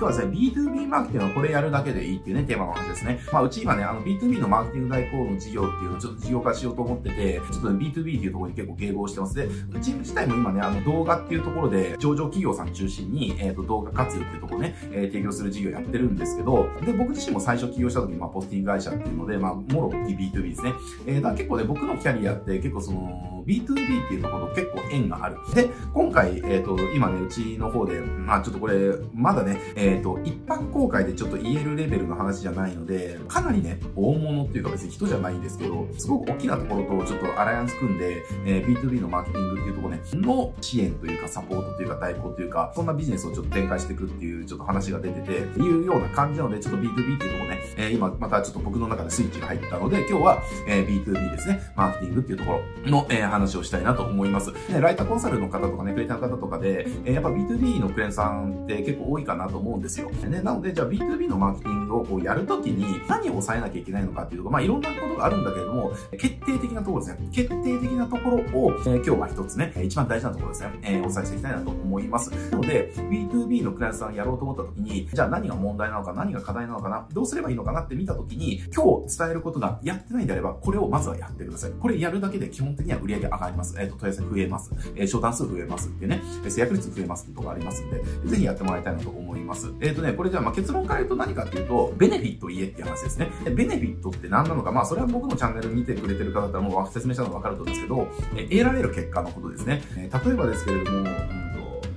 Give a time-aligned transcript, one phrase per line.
[0.00, 3.20] 今日はですね、B2B マーケティングはこれやるだけでいいっていうね、テーマの話ですね。
[3.30, 9.34] まあ、うち今ね、あの B2B のマーケティング代行の事業っていうのをちょっと事業化しようと思ってて、ちょっとね、B2B っていうところに結構迎合してます。
[9.34, 20.72] で、うち自体も今ね、あの動画っていうところで、上場企業さん中心に、えっ、ー、と、動画活用っていうところね、えー、提供する事業やってるんですけど、で、僕自身も最初起業した時に、まあ、ポスティング会社っていうので、まあ、もろ B2B ですね。
[21.06, 25.36] えー、だから結構ね、僕のキャリアって結構その、B2B っていうところと結構縁がある。
[25.54, 52.52] で、今回、えっ、ー、と、今ね、うちの方で、まあちょっとこれ、まだね、えっ、ー、と、一般公開でちょっと言えるレベルの話じゃないので、かなりね、大物っていうか別に人じゃないんですけど、すごく大きなところとちょっとアライアンス組んで、えー、B2B のマーケティングっていうところね、の支援というかサポートというか代行というか、そんなビジネスをちょっと展開していくっていうちょっと話が出てて、いうような感じなので、ちょっと B2B っていうところね、えー、今またちょっと僕の中でスイッチが入ったので、今日は、えー、B2B ですね、マーケティングっていうとこ
[52.84, 54.52] ろの、えー、話話をしたいなと思います。
[54.68, 60.10] ね、ライターコンサルの方とかね、クリエイターの方とかで、えー、やっぱ B2B のクレーンさんって結構多いかなと思うんですよ。
[60.10, 67.28] ね、なので、じゃあ B2B のマーケティングをこうやるときに何を抑えなきゃいけないのかっていうと、まあいろんなことがあるんだけれども、決定的なところですね。
[67.32, 72.30] 決定的なところを、えー、今日は一つね、一番大事なところですね、えー、お伝えしていきたいなと思います。
[72.50, 81.72] なので、B2B のクライアントさんやろうと思ったときに、じゃあ何が問題なのか、何が課題なのかな、どうすればいいのかなって見たときに、今日伝えることがやってないんであれば、これをまずはやってください。
[81.72, 83.76] これやるだけで基本的には売り上げ上がります。
[83.78, 84.72] えっ、ー、と、問い合わせ増えます。
[84.96, 89.72] えー、商談数増えますってね、制約率増えますってとこありますんで、ぜひやってもらいたいなと思います。
[89.80, 93.30] えっ、ー、とね、これじゃあまあ結論から言うと何かっていうと、ベネフィット言えっていう話ですね。
[93.44, 99.82] ベネフィットって何なのか、まあそれは僕のチャンネル見てくれてる方だったらもう説明したのがわかると思うんですけど、え得られる結果のことですね。
[99.96, 101.10] え例えばですけれども、うんと、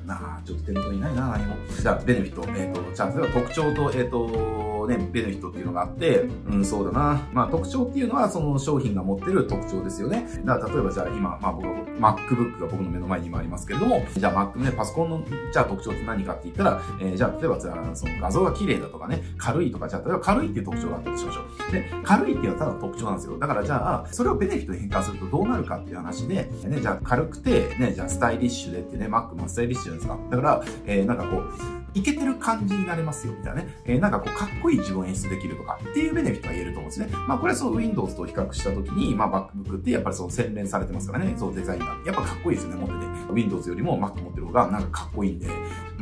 [0.06, 1.56] なあ、ちょっと手元にないな、何も。
[1.68, 2.44] じゃあ、ベネフィット。
[2.58, 7.28] えっ、ー、と、じゃあ、例えば特徴と、えっ、ー、と、ね、ベネフィットっていうのがあって、うん、そうだな。
[7.34, 10.28] まあ特徴っていうのはその商品が持ってる特徴ですよね。
[10.46, 21.72] だから例えばじゃあ今、まあ僕は MacBook が僕の目の前に今ありますけれども、じゃあ Mac ね、パソコンの、じゃあ特徴って何かって言ったら、えー、じゃあ例えばじゃあその画像が綺麗だとかね、軽いとか、じゃあ例えば軽いっていう特徴があったとしましょう。
[21.72, 23.38] で、軽いっていうのはただの特徴なんですよ。
[23.38, 30.36] だからじゃあ、それをベネフィットに変換するとどうなるかっていう話で、ね、じゃあ軽くて、ね、じゃあスタイリッシュでってね、Mac もスタイリッシュじゃないですか。
[30.36, 33.76] だから、えー、なんかこう、いけてる感じになれますよ、みたいなね。
[33.86, 37.08] えー、なんかこう、かっこいい自分を演出できるとか、っていうベネフィットが言えると思うんですね。
[37.28, 41.98] まあ、これはそう Windows と比較したときに、まあ、MacBook ってやっぱりその洗練されてますからね、そうデザインが。
[42.06, 43.34] やっぱかっこいいですよね、持ってて。
[43.34, 45.48] Windows よりも Mac 持ってる方がなんかかっこいいんで、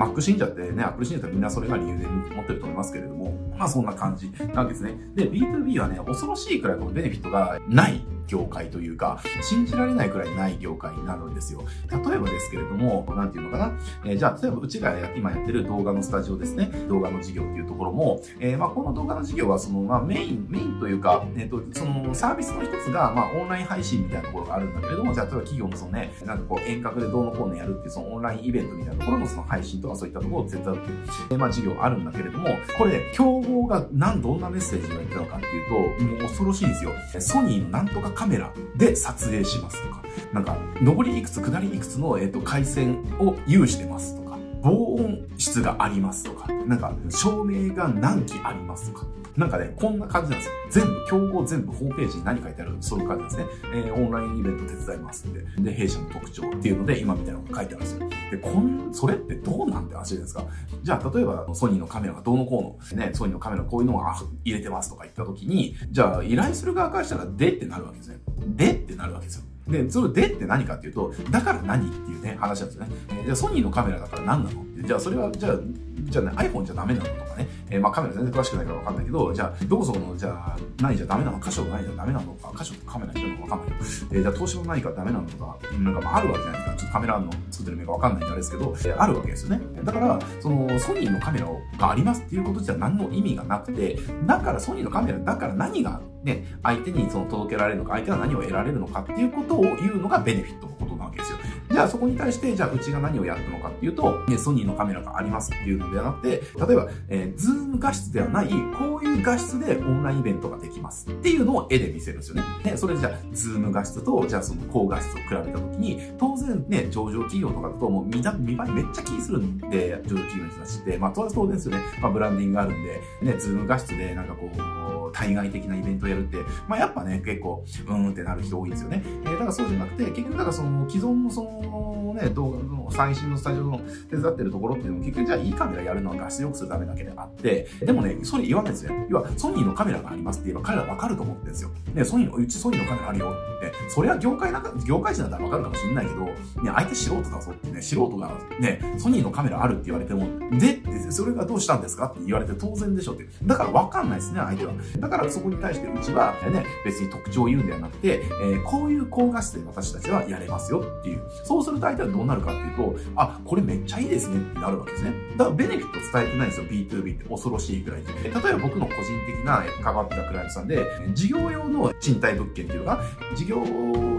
[0.01, 4.95] Mac 信者ってね、Apple 信者ってみんなそれが理由で持ってると思いますけれども、まあそんな感じなんですね。
[5.13, 11.63] で、B2B はね、恐ろしいくらいこのベネフィットがない業界というか、信じられないくらいない業界になるんですよ。
[11.91, 13.73] 例えばですけれども、なんていうのかな？
[14.05, 16.71] えー、じゃあ、例えばうちが今やってる動画のスタジオですね。
[16.87, 30.97] 動画の事業っていうところも、えー、まあこの動画の事業はその、まあメイン、メインというか、えっ、ー、と、そのサービスの一つが、まあオンライン配信みたいなところがあるんだけれども、じゃあ例えば企業のそのね、なんかこう遠隔でどうのこうのやるっていうそのオンラインイベントみたいなところのその配信とかそういったところを手伝うっていう、
[31.31, 36.91] えー、まあ事業あるんだけれども、これ、ね、競合が何、どんなメッセージを言ったのかっていうと、もう恐ろしいんですよ。
[37.19, 40.03] ソニーのなんとかカメラで撮影しますとか、
[40.33, 44.20] なんか、上りいくつ、下りいくつの、えっ、ー、と、回線を有してますとか、
[44.61, 49.05] 防音室がありますとか、なんか、照明が何機ありますとか、
[49.37, 50.83] なんかね、こんな感じなんですよ。
[50.85, 53.45] 全部、競合全部ホームページに何書いてあるそういう感じですね。
[53.73, 55.61] えー、オンラインイベント手伝いますって。
[55.61, 58.09] で、弊社の特徴っていうので、今みたいなのが書いてあるんですよ。
[58.29, 60.43] で、こん、それってどうなんて話ですか？
[60.83, 64.03] じゃあ、例えば、ソニーのカメラがどうのこうの、ね、ソニーのカメラこういうのを
[64.43, 68.19] 入れてますとか言った時に、じゃあ、依頼する側からしたら、でってなるわけですね。
[68.47, 69.45] でってなるわけですよ。
[69.71, 72.91] で、それでって何かっていうと、だから何っていうね、話なんですよね。
[73.21, 74.65] え、じゃあソニーのカメラだから何なの？
[74.85, 75.55] じゃあそれは、じゃあ、
[76.03, 81.39] じゃあね、iPhone じゃダメなのとかね、えー、まあカメラ全然詳しくないからわかんないけど、じゃあ、どこそこの、じゃあ、何じゃダメなの？
[81.39, 86.77] 箇所がないじゃダメなのか、箇所とカメラにいるのかわかんないけど、えー、じゃあ投資も何かダメなのか、なんかまああるわけじゃないですか。
[86.77, 89.61] ちょっとカメラの作ってる目がわかんないんであれですけど、えー、あるわけですよね。
[89.83, 101.39] だから、その、ソニーのカメラがありますっていうことじゃ何の意味がなくて、だからソニーのカメラだから何がね、相手にその届けられるのか、相手は何を得られるのかっていうことを言うのがベネフィットのことなわけですよ。
[101.81, 112.43] じゃあそこに対して、じゃあうちが何をやったのかっていうと、ね、ソニーのカメラがありますっていうのではなくて、例えば、えー、 Zoom画質ではない、こういう画質でオンラインイベントができますっていうのを絵で見せるんですよね。
[112.63, 121.83] で、それじゃあ、 Zoom画質と、じゃあその高画質を比べたときに、当然ね、上場企業とかだともう見た、見栄えめっちゃ気にするんで、上場企業の人たちって、まあ当然ですよね。
[121.99, 123.01] まあブランディングがあるんで、
[123.33, 126.37] ね、 Zoom画質でなんかこう、対外的なイベントをやるって、
[126.67, 129.03] まあ、やっぱね、結構、うーんってなる人多いんですよね。
[129.05, 133.79] えー、だからそうじゃなくて、結局、だからその、既存のその、mo ね、動画の最新のスタジオの
[134.09, 138.93] 手伝ってるところっていうのも、結局じゃあいいカメラやるのは画質良くするためだけであって、でもね、それ言わないですよ。
[139.09, 141.69] 要は、ソニーのカメラがありますって言えば彼らわかると思ってるんですよ。
[141.93, 146.33] ね、ソニーの、うちソニーのカメラあるよって、それは業界なんか、業界人だったらわかるかもしれないけど、ね、
[146.63, 150.27] 相手素人だぞってね、素人がね、ソニーのカメラあるって言われても、
[150.59, 153.27] でってそれがどうしたんですかって言われて当然でしょって。
[153.43, 154.73] だからわかんないですね、相手は。
[154.99, 161.21] だからそこに対してうちは、ね、別に特徴を言うんではなくて、えー、こういう高画質で私たちはやれますよっていう。
[161.43, 165.13] そうすると相手はどうなるかっていうと、あ、これめっちゃいいですねってなるわけですね。
[165.37, 168.13] だからベネフィット伝えてないんですよ、B2B って恐ろしいくらいで。
[168.23, 173.03] 例えば僕の個人的な関わってたクライアントさんで、事業用の賃貸物件っていうのが、
[173.35, 173.63] 事業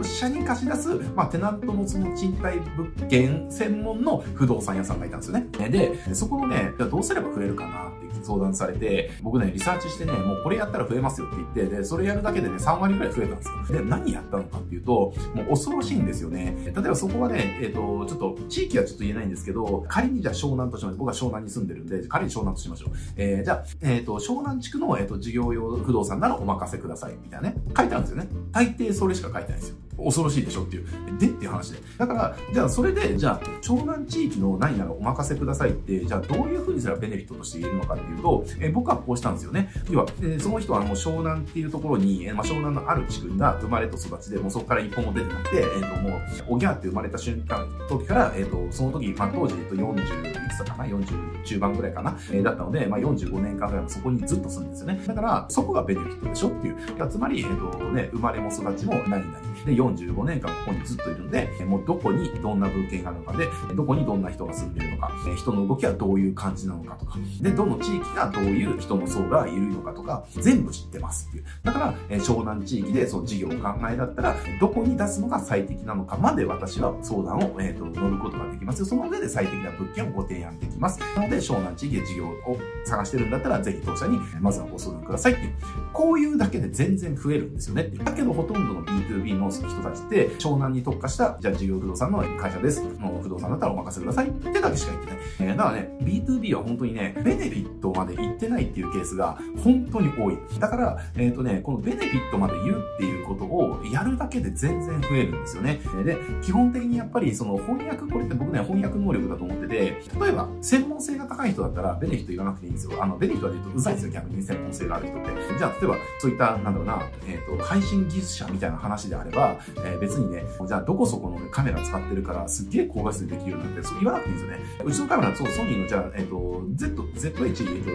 [0.02, 5.68] 者に貸し出す、まあ、テナントのその賃貸物件専門の不動産屋さんがいたんですよね。
[5.68, 13.78] で、そこのね、どうすれば増えるかな相談されて、僕ね、リサーチしてね、もうこれやったら増えますよって言って、で、それやるだけでね、3割ぐらい増えたんですよ。
[13.78, 16.56] で、何やったのかっていうと、もう恐ろしいんですよね。
[16.64, 20.98] 例えばそこはね、えっ、ー、と、ちょっと、地域はちょっと言えないんですけど、仮にじゃあ湘南としましょう。
[20.98, 22.90] 僕は湘南に住んでるんで、仮に湘南としましょう。
[23.16, 27.56] えー、じゃあ、えっ、ー、と、湘南地区の、えっ、と、事業用不動産ならお任せください、みたいなね。
[27.76, 28.28] 書いてあるんですよね。
[28.52, 29.76] 大抵それしか書いてないんですよ。
[30.04, 30.86] 恐ろしいでしょっていう。
[31.18, 31.78] でっていう話で。
[31.98, 39.70] だから、じゃあそれで、じゃあ、湘南地域の何ならお任せくださいって、じゃあどういうふうにすればベネフィットとして言えるのかっていうと、え僕はこうしたんですよね。
[39.90, 55.00] 要は、えその人はもう湘南っていうところに、えまあ、湘南のある地区が生まれと育ちで、もうそこから一歩も出てなくて、えっ、ー、と、もう、おぎゃーって生まれた瞬間、時から、えっ、ー、と、その時、まあ、当時、えっと、40いくつかな ?40 中盤ぐらいかな、えー、だったので、まあ、45年間ぐらいそこにずっと住んでるんですよね。
[55.06, 56.76] だから、そこがベネフィットでしょっていう。
[57.10, 59.24] つまり、えっ、とね、生まれも育ちも何々。
[59.66, 71.44] で、45年間ここにずっといるんで、もうどこにどんな物件があるのかで、どこにどんな人が住んでるのか、人の動きはどういう感じなのかとか、で、どの地域がどういう人の層がいるのかとか、全部知ってますっていう。
[71.62, 73.56] だから、え湘南地域でそう事業を考
[73.90, 78.86] えだったら、どこに出すのが最適なのかまで私は相談を、えーと、乗ることができますよ。
[78.86, 81.00] その上で最適な物件をご提案できます。
[81.16, 85.52] なので、湘南地域で事業を探してるんだったら、ぜひ当社にまずはご相談くださいっていう。
[85.92, 87.90] こういうだけで全然増えるんですよね。
[88.04, 92.82] だけど、ほとんどの B2B の人たちって、湘南に特化した、じゃあ事業不動産の会社です。
[92.82, 95.18] の不動産だったらお任せくださいってだけしか言ってない。
[95.40, 100.38] えー、だからね、B2B は本当にね、ベネフィットまで行ってないっていうケースが本当に多い。
[100.58, 105.80] だから、えっ、ー、とね、このベネフィットまで言うっていうことをやるだけで全然増えるんですよね。
[106.04, 113.02] で、基本的にやっぱりその翻訳、これって僕ね、翻訳能力だと思ってて、例えば、専門性が高い人だったらベネフィット言わなくていいんですよ。
[113.02, 115.58] あの、ベネフィットは言うとうざいですよ、逆に専門性がある人って。
[115.58, 124.64] じゃあ、例えば、そういった、なんだろうな、えっ、ー、と、配信技術者みたいな話であれば、えー、別にね、じゃあ、どこそこのカメラ使ってるから、すっげえ高画質でできるようになって、そう言わなくていいんですよね。
[124.84, 127.90] うちのカメラ、そう、ソニーの、じゃあ、えっ、ー、と、Z、ZH、えっ、と、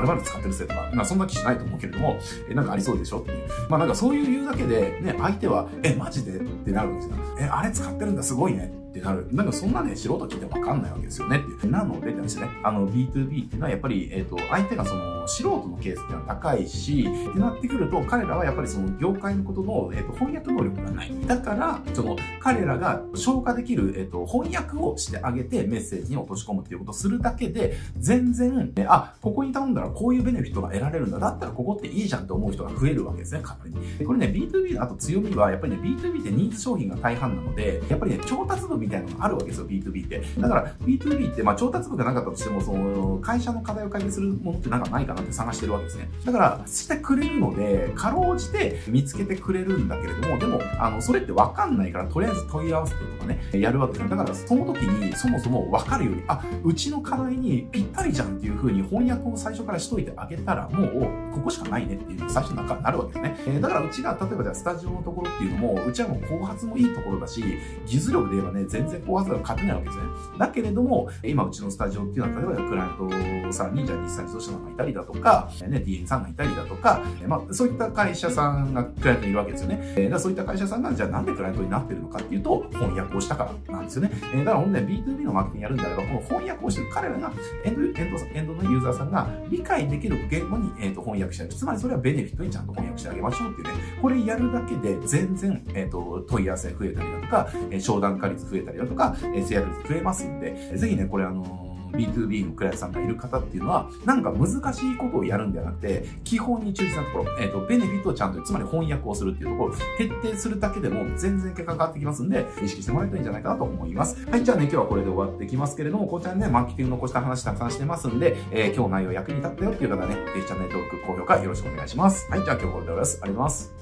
[0.00, 2.18] 1100使ってるせいとか、まあ、そんな機種ないと思うけれども、
[2.48, 3.48] え、なんかありそうでしょっていう。
[3.68, 7.16] まあ、なんかそういう言うだけで、ね、相手は、え、マジでってなるんですよ。
[7.38, 8.81] え、あれ使ってるんだ、すごいね。
[8.92, 9.26] ってなる。
[9.32, 11.72] なんかそんなね、素人聞いてわかんないわけですよねっていう。
[11.72, 21.12] なのでですね、あの B2B っていうのはやっぱり、えっ、ー、と、相手がその素人のケースっていうのは高いし、ってなってくると、彼らはやっぱりその業界のことの、えっ、ー、と、翻訳能力がない。
[21.26, 31.18] だから、その、彼らが消化できる、えっ、ー、と、翻訳をしてあげてメッセージに落とし込むっていうことをするだけで、全然、えあ、ここに頼んだらこういうベネフィットが得られるんだ。
[31.18, 34.06] だったらここっていいじゃんって思う人が増えるわけですね、勝手に。
[34.06, 39.66] これね、B2B のあと強みは、やっぱりね、B2B ってニーズ商品が大半なので、やっぱりね、調達部みたいなのがあるわけですよ。
[39.66, 40.22] B2B って。
[40.38, 46.08] だから、B2B って、まあ、調達部がなかったとしても、その、会社の課題を解決するものってなんかないかなって探してるわけですね。
[46.24, 54.10] だから、してくれるので、かろうじて見つけてくれるんだけれども、でも、あの、それってわかんないから、とりあえず問い合わせてとかね、やるわけですね。
[54.10, 63.36] だから、その時に、そもそもわかるように、あ、うちの課題にぴったりじゃんっていう風に翻訳を最初からしといてあげたら、もう、ここしかないねっていう最初の中になるわけですね。
[63.46, 67.42] えー、だから、うちが、例えばじゃあ、スタジオのところっていうのも、うちはもう後発もいいところだし、
[67.86, 70.04] 技術力で言えばね、全然後発が勝てないわけですね。
[70.38, 73.04] だけれども、今うちのスタジオっていうのは、例えばクライアント
[73.52, 79.78] さんに、じゃあ日産自動車さんがいたりだとか、ね、DN さんがいたりだとか、まあ、そういった会社さんがクライアントにいるわけですよね。
[79.96, 84.10] えー、そういった会社さんが、じゃあなんでクライアントになってるのかっていうと、翻訳をしたからなんですよね。
[84.34, 87.32] えー、だから本当に B2B のマーケティングやるんであれば、この翻訳をしてる彼らが、
[87.64, 91.58] エンド、エンド、エンドのユーザーさんが理解できる言語に、えー、と翻訳してあげる。
[91.58, 93.74] つまりそれはベネフィットにちゃんと翻訳してあげましょうっていうね。
[94.00, 114.28] これやるだけで全然、えっ、ー、と、問い合わせ増えたりだとか、え、商談化率増えたりだとか、えー、制約率増えますんで、ぜひね、これあの B2B のクライアントさんがいる方っていうのは、なんか難しいことをやるんではなくて、基本に忠実なところ、えっ、ー、と、ベネフィットをちゃんと、つまり翻訳をするっていうところ、徹底するだけでも全然結果変わってきますんで、意識してもらえたらいいんじゃないかなと思います。
[114.28, 122.30] はい、じゃあね、今日はこれで終わってきますけれども、こちらね、マーケティングのこうした話たくさんしてますんで、えー、今日内容役に立ったよっていう方はね、ぜひチャンネル登録、高評価よろしくお願いします。
[122.30, 123.20] はい、じゃあ今日これで終わります。
[123.22, 123.81] ありがとうございます。